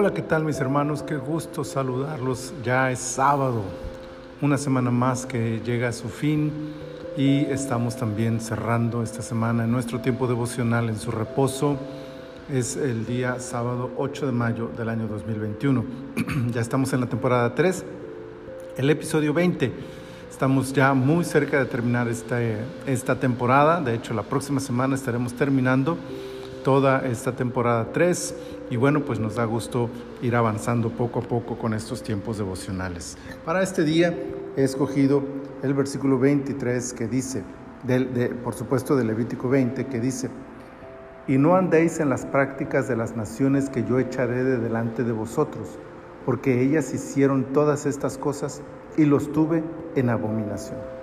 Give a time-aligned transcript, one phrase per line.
[0.00, 1.02] Hola, ¿qué tal mis hermanos?
[1.02, 2.54] Qué gusto saludarlos.
[2.62, 3.64] Ya es sábado,
[4.40, 6.52] una semana más que llega a su fin
[7.16, 11.78] y estamos también cerrando esta semana en nuestro tiempo devocional en su reposo.
[12.48, 15.84] Es el día sábado 8 de mayo del año 2021.
[16.52, 17.84] ya estamos en la temporada 3,
[18.76, 19.72] el episodio 20.
[20.30, 22.38] Estamos ya muy cerca de terminar esta,
[22.86, 23.80] esta temporada.
[23.80, 25.98] De hecho, la próxima semana estaremos terminando
[26.62, 28.34] toda esta temporada 3
[28.70, 29.88] y bueno, pues nos da gusto
[30.22, 33.16] ir avanzando poco a poco con estos tiempos devocionales.
[33.44, 34.14] Para este día
[34.56, 35.22] he escogido
[35.62, 37.42] el versículo 23 que dice,
[37.84, 40.30] de, por supuesto de Levítico 20, que dice,
[41.26, 45.12] y no andéis en las prácticas de las naciones que yo echaré de delante de
[45.12, 45.78] vosotros,
[46.24, 48.62] porque ellas hicieron todas estas cosas
[48.96, 49.62] y los tuve
[49.94, 50.97] en abominación.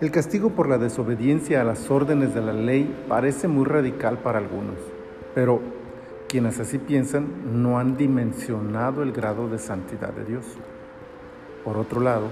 [0.00, 4.38] El castigo por la desobediencia a las órdenes de la ley parece muy radical para
[4.38, 4.76] algunos,
[5.34, 5.60] pero
[6.28, 7.26] quienes así piensan
[7.64, 10.44] no han dimensionado el grado de santidad de Dios.
[11.64, 12.28] Por otro lado,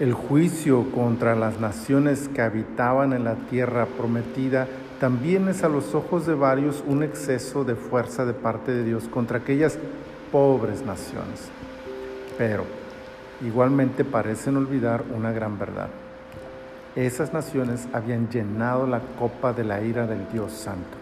[0.00, 4.68] el juicio contra las naciones que habitaban en la tierra prometida
[5.00, 9.08] también es a los ojos de varios un exceso de fuerza de parte de Dios
[9.08, 9.78] contra aquellas
[10.30, 11.48] pobres naciones.
[12.36, 12.64] Pero
[13.40, 15.88] igualmente parecen olvidar una gran verdad.
[16.94, 20.98] Esas naciones habían llenado la copa de la ira del Dios Santo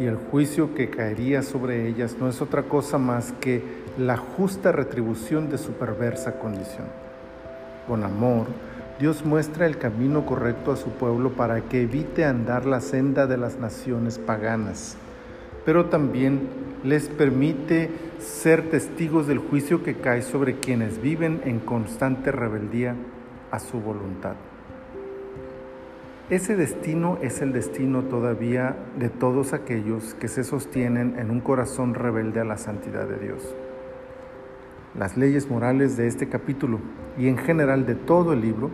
[0.00, 3.62] y el juicio que caería sobre ellas no es otra cosa más que
[3.98, 6.86] la justa retribución de su perversa condición.
[7.86, 8.46] Con amor,
[8.98, 13.36] Dios muestra el camino correcto a su pueblo para que evite andar la senda de
[13.36, 14.96] las naciones paganas,
[15.64, 16.48] pero también
[16.82, 22.96] les permite ser testigos del juicio que cae sobre quienes viven en constante rebeldía
[23.52, 24.34] a su voluntad.
[26.28, 31.94] Ese destino es el destino todavía de todos aquellos que se sostienen en un corazón
[31.94, 33.54] rebelde a la santidad de Dios.
[34.98, 36.80] Las leyes morales de este capítulo
[37.16, 38.70] y en general de todo el libro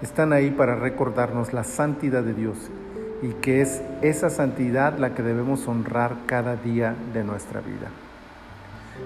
[0.00, 2.70] están ahí para recordarnos la santidad de Dios
[3.20, 7.88] y que es esa santidad la que debemos honrar cada día de nuestra vida.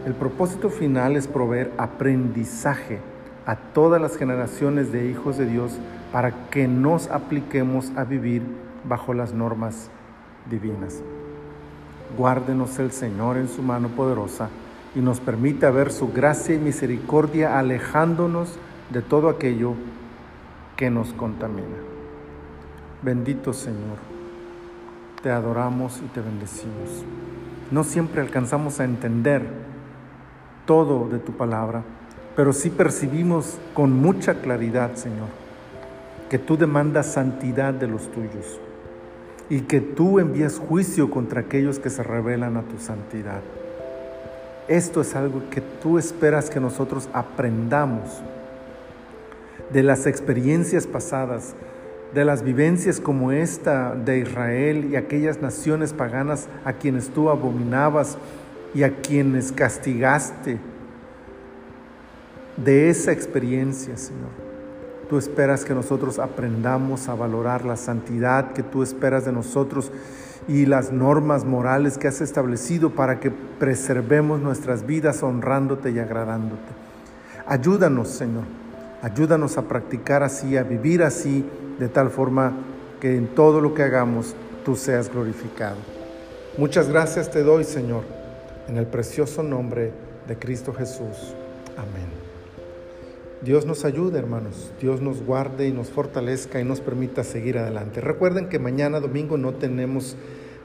[0.05, 2.99] El propósito final es proveer aprendizaje
[3.47, 5.79] a todas las generaciones de hijos de Dios
[6.17, 8.41] para que nos apliquemos a vivir
[8.89, 9.91] bajo las normas
[10.49, 11.03] divinas.
[12.17, 14.49] Guárdenos el Señor en su mano poderosa
[14.95, 19.75] y nos permita ver su gracia y misericordia alejándonos de todo aquello
[20.75, 21.77] que nos contamina.
[23.03, 23.99] Bendito Señor,
[25.23, 27.05] te adoramos y te bendecimos.
[27.71, 29.43] No siempre alcanzamos a entender
[30.65, 31.83] todo de tu palabra,
[32.35, 35.45] pero sí percibimos con mucha claridad, Señor
[36.31, 38.61] que tú demandas santidad de los tuyos
[39.49, 43.41] y que tú envías juicio contra aquellos que se rebelan a tu santidad.
[44.67, 48.23] Esto es algo que tú esperas que nosotros aprendamos
[49.73, 51.55] de las experiencias pasadas,
[52.13, 58.19] de las vivencias como esta de Israel y aquellas naciones paganas a quienes tú abominabas
[58.75, 60.59] y a quienes castigaste.
[62.57, 64.46] De esa experiencia, Señor
[65.09, 69.93] Tú esperas que nosotros aprendamos a valorar la santidad que tú esperas de nosotros
[70.49, 76.73] y las normas morales que has establecido para que preservemos nuestras vidas honrándote y agradándote.
[77.47, 78.45] Ayúdanos, Señor.
[79.03, 81.45] Ayúdanos a practicar así, a vivir así,
[81.79, 82.53] de tal forma
[83.01, 84.35] que en todo lo que hagamos
[84.65, 85.77] tú seas glorificado.
[86.59, 88.03] Muchas gracias te doy, Señor,
[88.67, 89.93] en el precioso nombre
[90.27, 91.35] de Cristo Jesús.
[91.77, 92.36] Amén.
[93.43, 94.73] Dios nos ayude, hermanos.
[94.81, 98.01] Dios nos guarde y nos fortalezca y nos permita seguir adelante.
[98.01, 100.17] Recuerden que mañana domingo no tenemos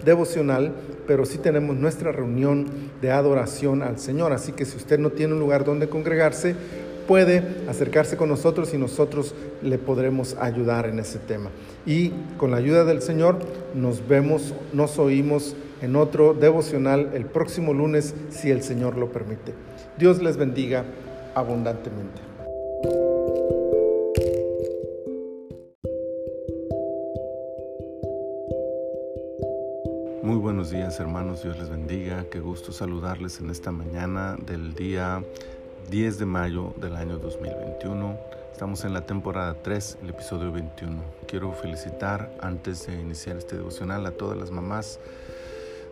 [0.05, 0.73] devocional,
[1.05, 2.65] pero sí tenemos nuestra reunión
[3.01, 4.31] de adoración al Señor.
[4.31, 6.55] Así que si usted no tiene un lugar donde congregarse,
[7.07, 11.49] puede acercarse con nosotros y nosotros le podremos ayudar en ese tema.
[11.85, 13.39] Y con la ayuda del Señor
[13.75, 19.53] nos vemos, nos oímos en otro devocional el próximo lunes, si el Señor lo permite.
[19.97, 20.85] Dios les bendiga
[21.35, 22.30] abundantemente.
[30.61, 35.23] Buenos días hermanos, Dios les bendiga, qué gusto saludarles en esta mañana del día
[35.89, 38.15] 10 de mayo del año 2021.
[38.51, 41.01] Estamos en la temporada 3, el episodio 21.
[41.27, 44.99] Quiero felicitar antes de iniciar este devocional a todas las mamás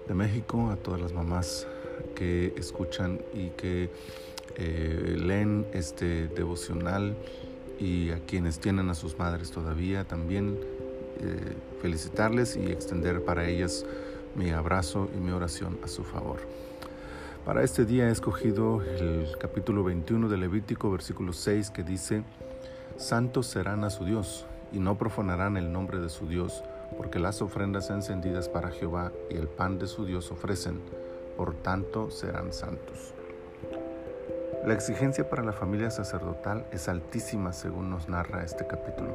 [0.08, 1.66] de México, a todas las mamás
[2.14, 3.90] que escuchan y que
[4.56, 7.16] eh, leen este devocional
[7.80, 10.60] y a quienes tienen a sus madres todavía también
[11.22, 13.84] eh, felicitarles y extender para ellas
[14.36, 16.40] mi abrazo y mi oración a su favor.
[17.46, 22.24] Para este día he escogido el capítulo 21 de Levítico, versículo 6, que dice,
[22.98, 26.64] Santos serán a su Dios, y no profanarán el nombre de su Dios,
[26.98, 30.80] porque las ofrendas encendidas para Jehová y el pan de su Dios ofrecen,
[31.38, 33.14] por tanto serán santos.
[34.66, 39.12] La exigencia para la familia sacerdotal es altísima según nos narra este capítulo.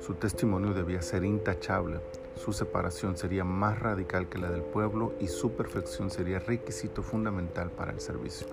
[0.00, 2.00] Su testimonio debía ser intachable,
[2.36, 7.70] su separación sería más radical que la del pueblo y su perfección sería requisito fundamental
[7.70, 8.46] para el servicio.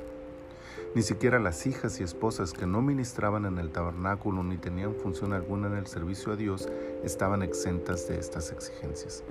[0.96, 5.34] Ni siquiera las hijas y esposas que no ministraban en el tabernáculo ni tenían función
[5.34, 6.68] alguna en el servicio a Dios
[7.04, 9.24] estaban exentas de estas exigencias.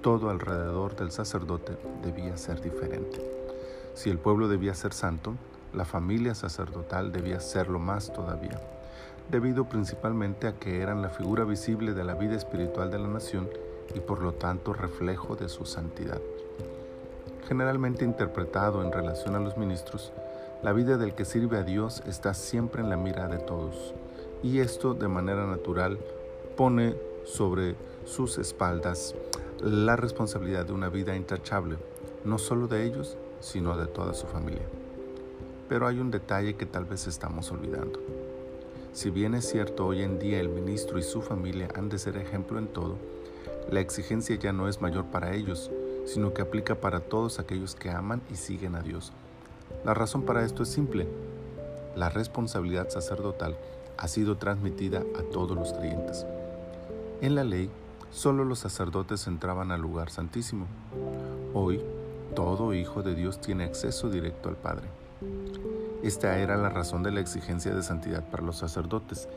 [0.00, 3.20] Todo alrededor del sacerdote debía ser diferente.
[3.94, 5.34] Si el pueblo debía ser santo,
[5.72, 8.60] la familia sacerdotal debía serlo más todavía
[9.30, 13.48] debido principalmente a que eran la figura visible de la vida espiritual de la nación
[13.94, 16.20] y por lo tanto reflejo de su santidad.
[17.48, 20.12] Generalmente interpretado en relación a los ministros,
[20.62, 23.94] la vida del que sirve a Dios está siempre en la mira de todos,
[24.42, 25.98] y esto de manera natural
[26.56, 26.94] pone
[27.24, 29.14] sobre sus espaldas
[29.60, 31.76] la responsabilidad de una vida intachable,
[32.24, 34.62] no solo de ellos, sino de toda su familia.
[35.68, 38.00] Pero hay un detalle que tal vez estamos olvidando.
[38.92, 42.18] Si bien es cierto hoy en día el ministro y su familia han de ser
[42.18, 42.98] ejemplo en todo,
[43.70, 45.70] la exigencia ya no es mayor para ellos,
[46.04, 49.12] sino que aplica para todos aquellos que aman y siguen a Dios.
[49.86, 51.08] La razón para esto es simple.
[51.96, 53.56] La responsabilidad sacerdotal
[53.96, 56.26] ha sido transmitida a todos los creyentes.
[57.22, 57.70] En la ley,
[58.10, 60.66] solo los sacerdotes entraban al lugar santísimo.
[61.54, 61.80] Hoy,
[62.34, 64.88] todo hijo de Dios tiene acceso directo al Padre.
[66.02, 69.28] Esta era la razón de la exigencia de santidad para los sacerdotes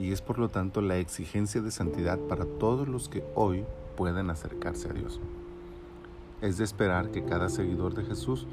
[0.00, 3.64] y es por lo tanto la exigencia de santidad para todos los que hoy
[3.96, 5.20] pueden acercarse a Dios.
[6.40, 8.48] Es de esperar que cada seguidor de Jesús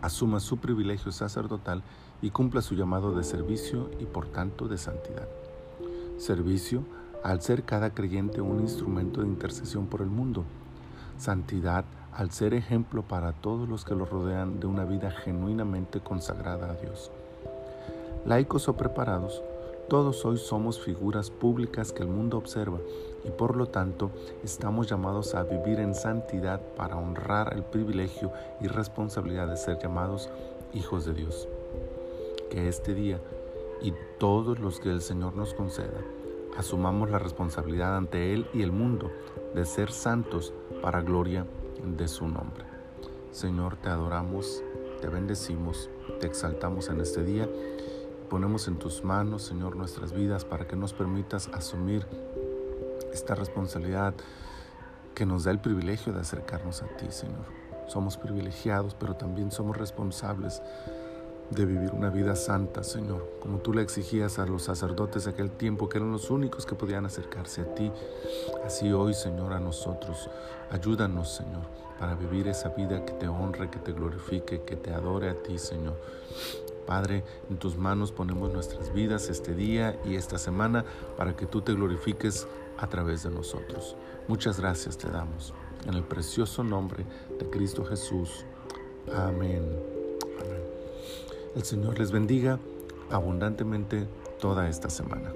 [0.00, 1.82] asuma su privilegio sacerdotal
[2.22, 5.28] y cumpla su llamado de servicio y por tanto de santidad.
[6.18, 6.84] Servicio
[7.24, 10.44] al ser cada creyente un instrumento de intercesión por el mundo.
[11.18, 16.70] Santidad al ser ejemplo para todos los que lo rodean de una vida genuinamente consagrada
[16.70, 17.10] a Dios.
[18.24, 19.42] Laicos o preparados,
[19.88, 22.78] todos hoy somos figuras públicas que el mundo observa
[23.24, 24.10] y por lo tanto
[24.44, 28.30] estamos llamados a vivir en santidad para honrar el privilegio
[28.60, 30.30] y responsabilidad de ser llamados
[30.74, 31.48] hijos de Dios.
[32.50, 33.20] Que este día
[33.82, 36.00] y todos los que el Señor nos conceda,
[36.56, 39.10] asumamos la responsabilidad ante Él y el mundo
[39.54, 40.52] de ser santos
[40.82, 41.59] para gloria de
[42.08, 42.64] su nombre.
[43.30, 44.62] Señor, te adoramos,
[45.00, 45.88] te bendecimos,
[46.18, 47.48] te exaltamos en este día.
[48.28, 52.06] Ponemos en tus manos, Señor, nuestras vidas para que nos permitas asumir
[53.12, 54.14] esta responsabilidad
[55.14, 57.46] que nos da el privilegio de acercarnos a ti, Señor.
[57.86, 60.62] Somos privilegiados, pero también somos responsables
[61.50, 65.50] de vivir una vida santa, Señor, como tú le exigías a los sacerdotes de aquel
[65.50, 67.90] tiempo, que eran los únicos que podían acercarse a ti.
[68.64, 70.30] Así hoy, Señor, a nosotros,
[70.70, 71.62] ayúdanos, Señor,
[71.98, 75.58] para vivir esa vida que te honre, que te glorifique, que te adore a ti,
[75.58, 75.96] Señor.
[76.86, 80.84] Padre, en tus manos ponemos nuestras vidas este día y esta semana
[81.16, 82.46] para que tú te glorifiques
[82.78, 83.96] a través de nosotros.
[84.28, 85.52] Muchas gracias te damos.
[85.86, 87.04] En el precioso nombre
[87.38, 88.44] de Cristo Jesús.
[89.14, 90.69] Amén.
[91.56, 92.60] El Señor les bendiga
[93.10, 94.06] abundantemente
[94.38, 95.32] toda esta semana.